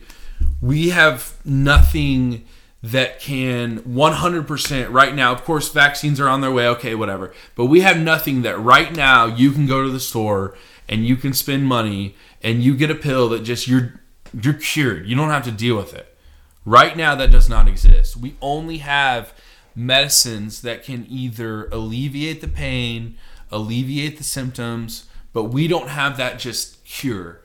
we 0.61 0.89
have 0.89 1.35
nothing 1.45 2.47
that 2.87 3.19
can 3.19 3.81
100% 3.81 4.93
right 4.93 5.15
now. 5.15 5.33
Of 5.33 5.45
course, 5.45 5.71
vaccines 5.71 6.21
are 6.21 6.29
on 6.29 6.41
their 6.41 6.53
way, 6.53 6.69
okay, 6.69 6.95
whatever. 6.95 7.33
But 7.57 7.67
we 7.67 7.81
have 7.81 7.99
nothing 7.99 8.43
that 8.43 8.57
right 8.59 8.95
now 8.95 9.27
you 9.27 9.51
can 9.51 9.67
go 9.67 9.83
to 9.83 9.91
the 9.91 9.99
store 9.99 10.57
and 10.89 11.05
you 11.05 11.17
can 11.17 11.33
spend 11.33 11.67
money 11.67 12.15
and 12.43 12.63
you 12.63 12.77
get 12.77 12.91
a 12.91 12.95
pill 12.95 13.29
that 13.31 13.43
just 13.43 13.67
you're 13.67 14.01
you're 14.41 14.55
cured. 14.55 15.07
You 15.07 15.17
don't 15.17 15.31
have 15.31 15.45
to 15.45 15.51
deal 15.51 15.77
with 15.77 15.95
it. 15.95 16.17
Right 16.65 16.97
now 16.97 17.17
that 17.17 17.33
does 17.33 17.49
not 17.49 17.67
exist. 17.67 18.17
We 18.17 18.37
only 18.41 18.79
have 18.79 19.35
medicines 19.75 20.63
that 20.63 20.85
can 20.85 21.07
either 21.09 21.67
alleviate 21.67 22.41
the 22.41 22.49
pain, 22.49 23.17
alleviate 23.51 24.17
the 24.19 24.25
symptoms, 24.25 25.07
but 25.33 25.45
we 25.45 25.67
don't 25.67 25.89
have 25.89 26.17
that 26.19 26.39
just 26.39 26.85
cure. 26.85 27.41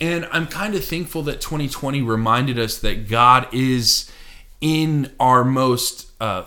And 0.00 0.26
I'm 0.32 0.46
kind 0.46 0.74
of 0.74 0.82
thankful 0.82 1.22
that 1.24 1.42
2020 1.42 2.00
reminded 2.00 2.58
us 2.58 2.78
that 2.78 3.06
God 3.08 3.48
is 3.52 4.10
in 4.62 5.12
our 5.20 5.44
most 5.44 6.10
uh, 6.20 6.44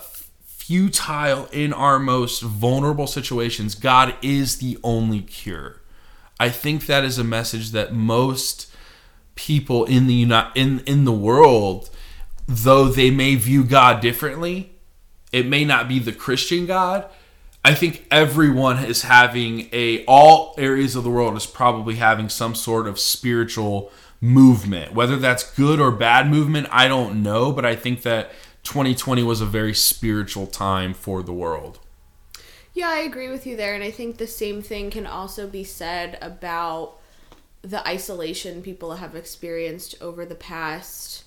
futile, 0.66 1.46
in 1.52 1.72
our 1.72 2.00
most 2.00 2.42
vulnerable 2.42 3.06
situations. 3.06 3.76
God 3.76 4.16
is 4.20 4.58
the 4.58 4.78
only 4.82 5.20
cure. 5.20 5.82
I 6.40 6.48
think 6.48 6.86
that 6.86 7.04
is 7.04 7.18
a 7.18 7.24
message 7.24 7.70
that 7.70 7.94
most 7.94 8.72
people 9.36 9.84
in 9.84 10.06
the 10.06 10.22
in 10.54 10.80
in 10.80 11.04
the 11.04 11.12
world, 11.12 11.90
though 12.48 12.88
they 12.88 13.10
may 13.10 13.36
view 13.36 13.62
God 13.62 14.00
differently, 14.00 14.72
it 15.30 15.46
may 15.46 15.64
not 15.64 15.86
be 15.86 15.98
the 15.98 16.12
Christian 16.12 16.66
God. 16.66 17.08
I 17.64 17.74
think 17.74 18.06
everyone 18.10 18.84
is 18.84 19.02
having 19.02 19.68
a 19.72 20.04
all 20.06 20.54
areas 20.56 20.96
of 20.96 21.04
the 21.04 21.10
world 21.10 21.36
is 21.36 21.46
probably 21.46 21.96
having 21.96 22.28
some 22.28 22.54
sort 22.54 22.86
of 22.86 22.98
spiritual 22.98 23.90
movement. 24.26 24.92
Whether 24.92 25.16
that's 25.16 25.50
good 25.54 25.80
or 25.80 25.90
bad 25.90 26.28
movement, 26.28 26.68
I 26.70 26.88
don't 26.88 27.22
know, 27.22 27.52
but 27.52 27.64
I 27.64 27.76
think 27.76 28.02
that 28.02 28.30
2020 28.64 29.22
was 29.22 29.40
a 29.40 29.46
very 29.46 29.74
spiritual 29.74 30.46
time 30.46 30.92
for 30.94 31.22
the 31.22 31.32
world. 31.32 31.78
Yeah, 32.74 32.88
I 32.90 32.98
agree 32.98 33.28
with 33.28 33.46
you 33.46 33.56
there. 33.56 33.74
And 33.74 33.82
I 33.82 33.90
think 33.90 34.18
the 34.18 34.26
same 34.26 34.60
thing 34.60 34.90
can 34.90 35.06
also 35.06 35.46
be 35.46 35.64
said 35.64 36.18
about 36.20 36.98
the 37.62 37.86
isolation 37.88 38.62
people 38.62 38.96
have 38.96 39.16
experienced 39.16 39.94
over 40.00 40.24
the 40.26 40.34
past, 40.34 41.24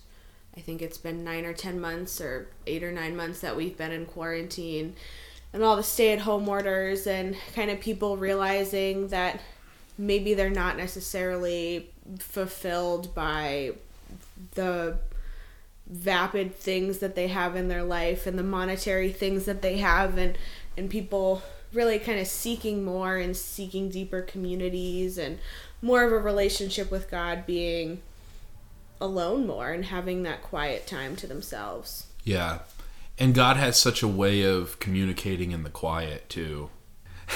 I 0.55 0.61
think 0.61 0.81
it's 0.81 0.97
been 0.97 1.23
nine 1.23 1.45
or 1.45 1.53
10 1.53 1.79
months 1.79 2.21
or 2.21 2.49
eight 2.67 2.83
or 2.83 2.91
nine 2.91 3.15
months 3.15 3.41
that 3.41 3.55
we've 3.55 3.77
been 3.77 3.91
in 3.91 4.05
quarantine 4.05 4.95
and 5.53 5.63
all 5.63 5.75
the 5.75 5.83
stay 5.83 6.11
at 6.11 6.19
home 6.19 6.47
orders 6.47 7.07
and 7.07 7.35
kind 7.55 7.71
of 7.71 7.79
people 7.79 8.17
realizing 8.17 9.07
that 9.09 9.41
maybe 9.97 10.33
they're 10.33 10.49
not 10.49 10.77
necessarily 10.77 11.89
fulfilled 12.17 13.13
by 13.13 13.71
the 14.55 14.97
vapid 15.87 16.55
things 16.55 16.99
that 16.99 17.15
they 17.15 17.27
have 17.27 17.55
in 17.55 17.67
their 17.67 17.83
life 17.83 18.27
and 18.27 18.37
the 18.37 18.43
monetary 18.43 19.11
things 19.11 19.45
that 19.45 19.61
they 19.61 19.77
have 19.77 20.17
and 20.17 20.37
and 20.77 20.89
people 20.89 21.41
really 21.73 21.99
kind 21.99 22.19
of 22.19 22.27
seeking 22.27 22.83
more 22.83 23.17
and 23.17 23.35
seeking 23.35 23.89
deeper 23.89 24.21
communities 24.21 25.17
and 25.17 25.37
more 25.81 26.03
of 26.03 26.11
a 26.11 26.17
relationship 26.17 26.91
with 26.91 27.09
God 27.09 27.45
being 27.45 28.01
alone 29.01 29.47
more 29.47 29.71
and 29.71 29.85
having 29.85 30.23
that 30.23 30.41
quiet 30.41 30.87
time 30.87 31.15
to 31.17 31.27
themselves. 31.27 32.07
Yeah. 32.23 32.59
And 33.17 33.33
God 33.33 33.57
has 33.57 33.77
such 33.77 34.01
a 34.01 34.07
way 34.07 34.41
of 34.41 34.79
communicating 34.79 35.51
in 35.51 35.63
the 35.63 35.69
quiet 35.69 36.29
too. 36.29 36.69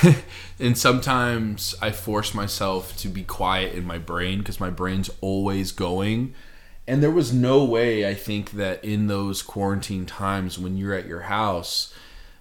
and 0.59 0.77
sometimes 0.77 1.75
I 1.81 1.91
force 1.91 2.33
myself 2.33 2.95
to 2.97 3.07
be 3.07 3.23
quiet 3.23 3.73
in 3.73 3.85
my 3.85 3.97
brain 3.97 4.39
because 4.39 4.59
my 4.59 4.69
brain's 4.69 5.09
always 5.21 5.71
going. 5.71 6.33
And 6.87 7.01
there 7.01 7.11
was 7.11 7.31
no 7.31 7.63
way, 7.63 8.07
I 8.07 8.13
think, 8.13 8.51
that 8.51 8.83
in 8.83 9.07
those 9.07 9.41
quarantine 9.41 10.05
times 10.05 10.59
when 10.59 10.75
you're 10.77 10.93
at 10.93 11.07
your 11.07 11.21
house, 11.21 11.93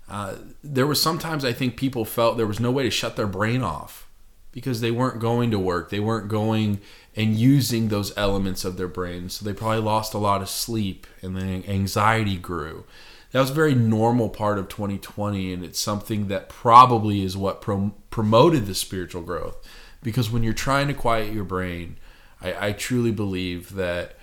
uh, 0.09 0.37
there 0.65 0.87
was 0.87 1.01
sometimes 1.01 1.45
I 1.45 1.53
think 1.53 1.77
people 1.77 2.05
felt 2.05 2.37
there 2.37 2.47
was 2.47 2.61
no 2.61 2.71
way 2.71 2.83
to 2.83 2.91
shut 2.91 3.17
their 3.17 3.27
brain 3.27 3.63
off 3.63 4.09
because 4.51 4.81
they 4.81 4.91
weren't 4.91 5.21
going 5.21 5.51
to 5.51 5.59
work. 5.59 5.91
They 5.91 6.01
weren't 6.01 6.29
going 6.29 6.81
and 7.15 7.37
using 7.37 7.89
those 7.89 8.17
elements 8.17 8.65
of 8.65 8.77
their 8.77 8.89
brain. 8.89 9.29
So 9.29 9.45
they 9.45 9.53
probably 9.53 9.81
lost 9.81 10.13
a 10.13 10.19
lot 10.19 10.43
of 10.43 10.49
sleep 10.49 11.07
and 11.23 11.37
then 11.37 11.65
anxiety 11.69 12.37
grew 12.37 12.85
that 13.33 13.41
was 13.41 13.51
a 13.51 13.55
very 13.55 13.75
normal 13.75 14.29
part 14.29 14.59
of 14.59 14.69
2020 14.69 15.53
and 15.53 15.65
it's 15.65 15.79
something 15.79 16.29
that 16.29 16.49
probably 16.49 17.23
is 17.23 17.37
what 17.37 17.61
prom- 17.61 17.95
promoted 18.11 18.67
the 18.67 18.75
spiritual 18.75 19.23
growth. 19.23 19.57
Because 20.03 20.31
when 20.31 20.43
you're 20.43 20.53
trying 20.53 20.89
to 20.89 20.95
quiet 20.95 21.33
your 21.33 21.45
brain 21.45 21.97
I, 22.41 22.69
I 22.69 22.73
truly 22.73 23.11
believe 23.11 23.75
that 23.75 24.17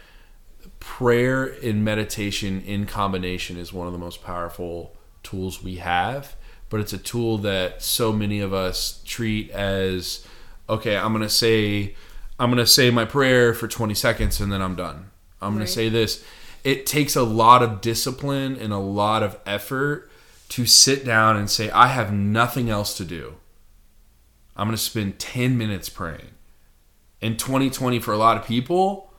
prayer 0.80 1.46
and 1.46 1.84
meditation 1.84 2.62
in 2.62 2.86
combination 2.86 3.58
is 3.58 3.74
one 3.74 3.88
of 3.88 3.94
the 3.94 4.00
most 4.00 4.24
powerful 4.24 4.96
tools 5.24 5.64
we 5.64 5.76
have 5.76 6.36
but 6.70 6.80
it's 6.80 6.94
a 6.94 6.98
tool 6.98 7.38
that 7.40 7.82
so 7.82 8.14
many 8.14 8.40
of 8.40 8.54
us 8.54 9.02
treat 9.06 9.50
as 9.52 10.26
okay 10.70 10.96
i'm 10.96 11.12
going 11.12 11.24
to 11.24 11.30
say 11.30 11.96
i'm 12.40 12.50
going 12.50 12.64
to 12.64 12.68
say 12.68 12.90
my 12.92 13.04
prayer 13.04 13.54
for 13.54 13.68
20 13.68 13.94
seconds 13.94 14.40
and 14.40 14.52
then 14.52 14.62
i'm 14.62 14.76
done. 14.76 15.10
I'm 15.42 15.54
going 15.54 15.66
to 15.66 15.72
say 15.72 15.90
this 15.90 16.24
it 16.64 16.86
takes 16.86 17.16
a 17.16 17.24
lot 17.24 17.64
of 17.64 17.82
discipline 17.82 18.56
and 18.56 18.74
a 18.74 18.78
lot 18.78 19.24
of 19.24 19.38
effort 19.46 20.10
to 20.50 20.66
sit 20.66 21.06
down 21.06 21.38
and 21.38 21.50
say, 21.50 21.70
I 21.70 21.88
have 21.88 22.12
nothing 22.12 22.70
else 22.70 22.98
to 22.98 23.06
do. 23.06 23.36
I'm 24.56 24.68
going 24.68 24.76
to 24.76 24.82
spend 24.82 25.20
10 25.20 25.58
minutes 25.58 25.90
praying. 25.90 26.32
And 27.22 27.38
2020 27.38 28.00
for 28.00 28.14
a 28.14 28.18
lot 28.18 28.38
of 28.38 28.46
people 28.46 29.14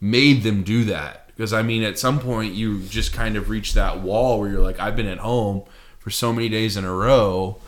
made 0.00 0.42
them 0.42 0.62
do 0.62 0.84
that. 0.84 1.26
Because 1.28 1.52
I 1.52 1.62
mean, 1.62 1.82
at 1.82 1.98
some 1.98 2.20
point, 2.20 2.54
you 2.54 2.82
just 2.82 3.12
kind 3.12 3.36
of 3.36 3.48
reach 3.48 3.74
that 3.74 4.00
wall 4.00 4.38
where 4.38 4.50
you're 4.50 4.60
like, 4.60 4.78
I've 4.78 4.94
been 4.94 5.08
at 5.08 5.18
home 5.18 5.64
for 5.98 6.10
so 6.10 6.32
many 6.32 6.48
days 6.48 6.76
in 6.76 6.84
a 6.84 6.92
row. 6.92 7.58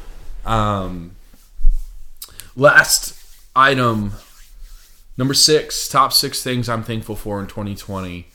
Um, 0.44 1.16
last 2.54 3.18
item, 3.56 4.12
number 5.16 5.34
six, 5.34 5.88
top 5.88 6.12
six 6.12 6.42
things 6.42 6.68
I'm 6.68 6.84
thankful 6.84 7.16
for 7.16 7.40
in 7.40 7.46
2020. 7.46 8.28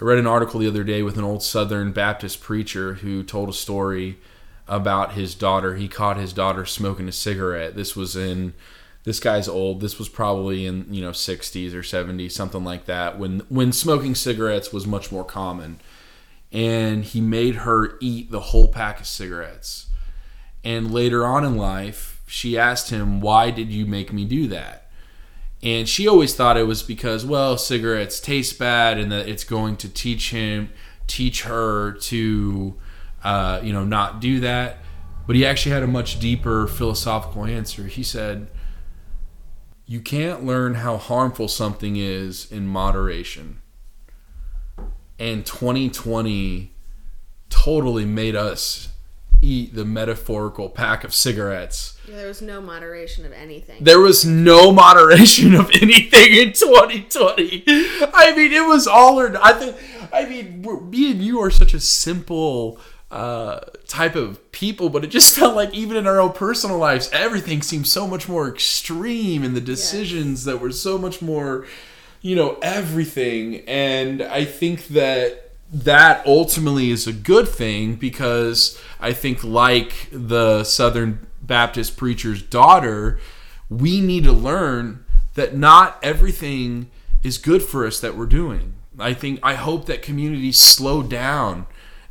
I 0.00 0.04
read 0.04 0.18
an 0.18 0.26
article 0.26 0.60
the 0.60 0.68
other 0.68 0.84
day 0.84 1.02
with 1.02 1.18
an 1.18 1.24
old 1.24 1.42
Southern 1.42 1.92
Baptist 1.92 2.40
preacher 2.40 2.94
who 2.94 3.22
told 3.22 3.48
a 3.48 3.52
story 3.52 4.18
about 4.66 5.12
his 5.12 5.34
daughter. 5.34 5.76
He 5.76 5.86
caught 5.86 6.16
his 6.16 6.32
daughter 6.32 6.64
smoking 6.64 7.08
a 7.08 7.12
cigarette. 7.12 7.76
This 7.76 7.94
was 7.94 8.16
in 8.16 8.54
this 9.04 9.20
guy's 9.20 9.48
old. 9.48 9.80
This 9.80 9.98
was 9.98 10.08
probably 10.08 10.64
in, 10.64 10.86
you 10.88 11.02
know, 11.02 11.10
60s 11.10 11.74
or 11.74 11.82
70s, 11.82 12.32
something 12.32 12.64
like 12.64 12.86
that, 12.86 13.18
when 13.18 13.40
when 13.48 13.72
smoking 13.72 14.14
cigarettes 14.14 14.72
was 14.72 14.86
much 14.86 15.12
more 15.12 15.24
common. 15.24 15.78
And 16.50 17.04
he 17.04 17.20
made 17.20 17.56
her 17.56 17.98
eat 18.00 18.30
the 18.30 18.40
whole 18.40 18.68
pack 18.68 19.00
of 19.00 19.06
cigarettes. 19.06 19.86
And 20.64 20.92
later 20.92 21.26
on 21.26 21.44
in 21.44 21.56
life, 21.56 22.22
she 22.26 22.56
asked 22.56 22.90
him, 22.90 23.20
"Why 23.20 23.50
did 23.50 23.68
you 23.68 23.84
make 23.84 24.12
me 24.12 24.24
do 24.24 24.46
that?" 24.48 24.81
And 25.62 25.88
she 25.88 26.08
always 26.08 26.34
thought 26.34 26.56
it 26.56 26.66
was 26.66 26.82
because, 26.82 27.24
well, 27.24 27.56
cigarettes 27.56 28.18
taste 28.18 28.58
bad 28.58 28.98
and 28.98 29.12
that 29.12 29.28
it's 29.28 29.44
going 29.44 29.76
to 29.76 29.88
teach 29.88 30.30
him, 30.30 30.70
teach 31.06 31.44
her 31.44 31.92
to, 31.92 32.74
uh, 33.22 33.60
you 33.62 33.72
know, 33.72 33.84
not 33.84 34.20
do 34.20 34.40
that. 34.40 34.78
But 35.26 35.36
he 35.36 35.46
actually 35.46 35.72
had 35.72 35.84
a 35.84 35.88
much 35.88 36.18
deeper 36.18 36.66
philosophical 36.66 37.44
answer. 37.44 37.86
He 37.86 38.02
said, 38.02 38.48
You 39.86 40.00
can't 40.00 40.44
learn 40.44 40.74
how 40.74 40.96
harmful 40.96 41.46
something 41.46 41.94
is 41.94 42.50
in 42.50 42.66
moderation. 42.66 43.60
And 45.20 45.46
2020 45.46 46.74
totally 47.50 48.04
made 48.04 48.34
us 48.34 48.91
eat 49.42 49.74
the 49.74 49.84
metaphorical 49.84 50.70
pack 50.70 51.02
of 51.04 51.12
cigarettes. 51.12 51.98
Yeah, 52.08 52.16
there 52.16 52.28
was 52.28 52.40
no 52.40 52.60
moderation 52.60 53.26
of 53.26 53.32
anything. 53.32 53.82
There 53.82 54.00
was 54.00 54.24
no 54.24 54.72
moderation 54.84 55.54
of 55.54 55.68
anything 55.72 56.32
in 56.32 56.52
2020. 56.52 57.64
I 58.14 58.34
mean, 58.36 58.52
it 58.52 58.66
was 58.66 58.86
all 58.86 59.20
or 59.20 59.36
I 59.42 59.52
think. 59.52 59.76
I 60.12 60.26
mean, 60.26 60.62
me 60.90 61.10
and 61.10 61.22
you 61.22 61.40
are 61.40 61.50
such 61.50 61.74
a 61.74 61.80
simple 61.80 62.78
uh, 63.10 63.60
type 63.88 64.14
of 64.14 64.52
people, 64.52 64.88
but 64.88 65.04
it 65.04 65.08
just 65.08 65.34
felt 65.38 65.56
like 65.56 65.74
even 65.74 65.96
in 65.96 66.06
our 66.06 66.20
own 66.20 66.32
personal 66.32 66.78
lives, 66.78 67.10
everything 67.12 67.60
seemed 67.60 67.86
so 67.86 68.06
much 68.06 68.28
more 68.28 68.48
extreme, 68.48 69.42
and 69.42 69.56
the 69.56 69.60
decisions 69.60 70.44
that 70.44 70.60
were 70.60 70.72
so 70.72 70.96
much 70.96 71.20
more, 71.20 71.66
you 72.20 72.36
know, 72.36 72.58
everything. 72.62 73.64
And 73.68 74.22
I 74.22 74.44
think 74.44 74.86
that 74.88 75.41
that 75.72 76.24
ultimately 76.26 76.90
is 76.90 77.06
a 77.06 77.12
good 77.12 77.48
thing 77.48 77.94
because 77.94 78.78
I 79.00 79.12
think, 79.14 79.42
like 79.42 80.08
the 80.12 80.64
Southern 80.64 81.26
Baptist 81.40 81.96
preacher's 81.96 82.42
daughter, 82.42 83.18
we 83.70 84.00
need 84.00 84.24
to 84.24 84.32
learn 84.32 85.04
that 85.34 85.56
not 85.56 85.98
everything 86.02 86.90
is 87.22 87.38
good 87.38 87.62
for 87.62 87.86
us 87.86 88.00
that 88.00 88.16
we're 88.16 88.26
doing. 88.26 88.74
I 88.98 89.14
think 89.14 89.40
I 89.42 89.54
hope 89.54 89.86
that 89.86 90.02
communities 90.02 90.60
slow 90.60 91.02
down 91.02 91.66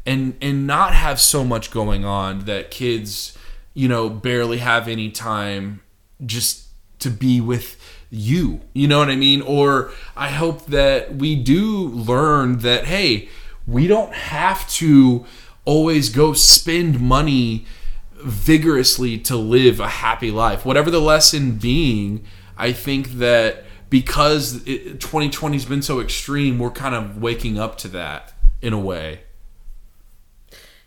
and 0.06 0.36
and 0.42 0.66
not 0.66 0.94
have 0.96 1.22
so 1.22 1.44
much 1.44 1.70
going 1.70 2.04
on 2.04 2.46
that 2.46 2.72
kids, 2.72 3.38
you 3.76 3.88
know, 3.88 4.10
barely 4.10 4.58
have 4.58 4.88
any 4.88 5.12
time 5.12 5.82
just 6.26 6.66
to 7.00 7.12
be 7.12 7.40
with 7.40 7.80
you. 8.10 8.62
You 8.74 8.88
know 8.88 8.98
what 8.98 9.10
I 9.10 9.16
mean? 9.16 9.44
Or 9.44 9.92
I 10.18 10.30
hope 10.30 10.66
that 10.68 11.16
we 11.16 11.36
do 11.36 11.88
learn 11.88 12.60
that 12.60 12.86
hey, 12.86 13.30
we 13.68 13.88
don't 13.88 14.14
have 14.14 14.70
to 14.70 15.26
always 15.66 16.10
go 16.10 16.34
spend 16.34 17.00
money 17.00 17.66
vigorously 18.14 19.18
to 19.18 19.36
live 19.36 19.80
a 19.80 19.88
happy 19.88 20.32
life. 20.32 20.66
Whatever 20.66 20.92
the 20.92 21.02
lesson 21.02 21.58
being, 21.58 22.26
I 22.58 22.72
think 22.72 23.14
that 23.14 23.64
because 23.90 24.64
2020 24.64 25.56
has 25.56 25.66
been 25.66 25.82
so 25.82 26.00
extreme, 26.00 26.60
we're 26.60 26.72
kind 26.72 26.96
of 26.96 27.22
waking 27.22 27.60
up 27.60 27.78
to 27.80 27.88
that 27.90 28.34
in 28.62 28.74
a 28.74 28.80
way. 28.80 29.22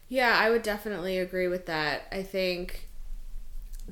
Yeah, 0.09 0.39
I 0.39 0.51
would 0.51 0.63
definitely 0.63 1.19
agree 1.19 1.49
with 1.49 1.67
that. 1.67 2.07
I 2.13 2.23
think 2.23 2.89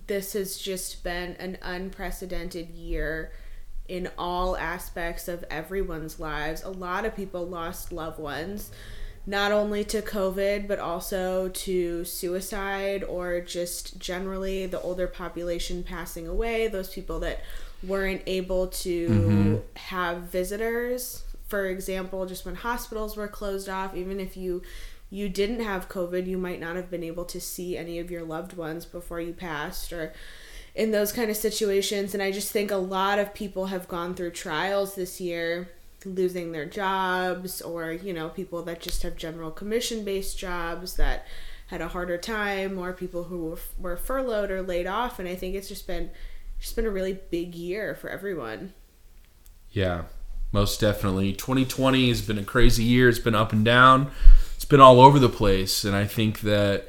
this 0.06 0.32
has 0.32 0.56
just 0.56 1.04
been 1.04 1.32
an 1.34 1.58
unprecedented 1.62 2.70
year 2.70 3.32
in 3.92 4.08
all 4.16 4.56
aspects 4.56 5.28
of 5.28 5.44
everyone's 5.50 6.18
lives. 6.18 6.62
A 6.62 6.70
lot 6.70 7.04
of 7.04 7.14
people 7.14 7.46
lost 7.46 7.92
loved 7.92 8.18
ones, 8.18 8.70
not 9.26 9.52
only 9.52 9.84
to 9.84 10.00
COVID, 10.00 10.66
but 10.66 10.78
also 10.78 11.50
to 11.50 12.02
suicide 12.02 13.04
or 13.04 13.42
just 13.42 13.98
generally 13.98 14.64
the 14.64 14.80
older 14.80 15.06
population 15.06 15.82
passing 15.82 16.26
away, 16.26 16.68
those 16.68 16.88
people 16.88 17.20
that 17.20 17.42
weren't 17.86 18.22
able 18.26 18.68
to 18.68 19.08
mm-hmm. 19.10 19.56
have 19.76 20.22
visitors. 20.22 21.24
For 21.46 21.66
example, 21.66 22.24
just 22.24 22.46
when 22.46 22.54
hospitals 22.54 23.14
were 23.14 23.28
closed 23.28 23.68
off, 23.68 23.94
even 23.94 24.20
if 24.20 24.38
you 24.38 24.62
you 25.10 25.28
didn't 25.28 25.60
have 25.60 25.90
COVID, 25.90 26.26
you 26.26 26.38
might 26.38 26.60
not 26.60 26.76
have 26.76 26.90
been 26.90 27.04
able 27.04 27.26
to 27.26 27.38
see 27.38 27.76
any 27.76 27.98
of 27.98 28.10
your 28.10 28.22
loved 28.22 28.56
ones 28.56 28.86
before 28.86 29.20
you 29.20 29.34
passed 29.34 29.92
or 29.92 30.14
in 30.74 30.90
those 30.90 31.12
kind 31.12 31.30
of 31.30 31.36
situations. 31.36 32.14
And 32.14 32.22
I 32.22 32.30
just 32.30 32.50
think 32.50 32.70
a 32.70 32.76
lot 32.76 33.18
of 33.18 33.34
people 33.34 33.66
have 33.66 33.88
gone 33.88 34.14
through 34.14 34.30
trials 34.30 34.94
this 34.94 35.20
year, 35.20 35.70
losing 36.04 36.52
their 36.52 36.66
jobs, 36.66 37.60
or, 37.60 37.92
you 37.92 38.12
know, 38.12 38.28
people 38.28 38.62
that 38.62 38.80
just 38.80 39.02
have 39.02 39.16
general 39.16 39.50
commission 39.50 40.04
based 40.04 40.38
jobs 40.38 40.96
that 40.96 41.26
had 41.66 41.80
a 41.80 41.88
harder 41.88 42.18
time, 42.18 42.78
or 42.78 42.92
people 42.92 43.24
who 43.24 43.44
were, 43.44 43.58
were 43.78 43.96
furloughed 43.96 44.50
or 44.50 44.62
laid 44.62 44.86
off. 44.86 45.18
And 45.18 45.28
I 45.28 45.34
think 45.34 45.54
it's 45.54 45.68
just 45.68 45.86
been 45.86 46.10
just 46.58 46.76
been 46.76 46.86
a 46.86 46.90
really 46.90 47.18
big 47.30 47.56
year 47.56 47.94
for 47.96 48.08
everyone. 48.08 48.72
Yeah, 49.72 50.02
most 50.52 50.80
definitely. 50.80 51.32
2020 51.32 52.08
has 52.08 52.22
been 52.22 52.38
a 52.38 52.44
crazy 52.44 52.84
year. 52.84 53.08
It's 53.08 53.18
been 53.18 53.34
up 53.34 53.52
and 53.52 53.64
down. 53.64 54.12
It's 54.54 54.64
been 54.64 54.80
all 54.80 55.00
over 55.00 55.18
the 55.18 55.28
place, 55.28 55.82
and 55.82 55.96
I 55.96 56.06
think 56.06 56.40
that 56.42 56.88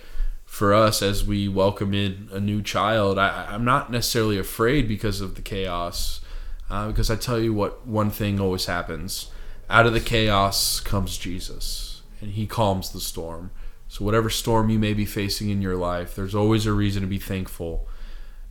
for 0.54 0.72
us 0.72 1.02
as 1.02 1.26
we 1.26 1.48
welcome 1.48 1.96
in 1.96 2.30
a 2.32 2.40
new 2.40 2.62
child, 2.62 3.18
I, 3.18 3.48
I'm 3.50 3.66
not 3.66 3.92
necessarily 3.92 4.38
afraid 4.38 4.88
because 4.88 5.20
of 5.20 5.34
the 5.34 5.42
chaos. 5.42 6.22
Uh, 6.70 6.90
because 6.90 7.10
I 7.10 7.16
tell 7.16 7.40
you 7.40 7.52
what, 7.52 7.88
one 7.88 8.12
thing 8.12 8.40
always 8.40 8.68
happens 8.68 9.32
out 9.68 9.88
of 9.88 9.94
the 9.94 10.00
chaos 10.00 10.80
comes 10.80 11.18
Jesus, 11.18 12.04
and 12.22 12.34
he 12.34 12.46
calms 12.46 12.92
the 12.92 13.00
storm. 13.00 13.50
So, 13.88 14.06
whatever 14.06 14.30
storm 14.30 14.70
you 14.70 14.78
may 14.78 14.94
be 14.94 15.06
facing 15.06 15.50
in 15.50 15.60
your 15.60 15.76
life, 15.76 16.16
there's 16.16 16.36
always 16.36 16.68
a 16.68 16.74
reason 16.74 17.02
to 17.02 17.08
be 17.08 17.18
thankful 17.18 17.88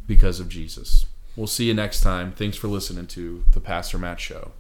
because 0.05 0.41
of 0.41 0.49
Jesus. 0.49 1.07
We'll 1.37 1.47
see 1.47 1.67
you 1.67 1.75
next 1.75 2.01
time. 2.01 2.33
Thanks 2.33 2.57
for 2.57 2.67
listening 2.67 3.07
to 3.09 3.45
the 3.53 3.61
Pastor 3.61 3.99
Mat 3.99 4.19
Show. 4.19 4.51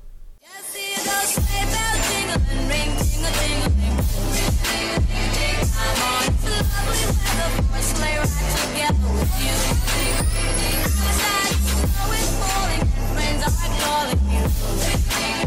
Friends 13.15 13.43
are 13.45 13.53
calling 13.79 14.31
you. 14.31 15.42